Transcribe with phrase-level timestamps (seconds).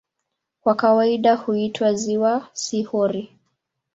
[0.61, 3.37] Kwa kawaida huitwa "ziwa", si "hori".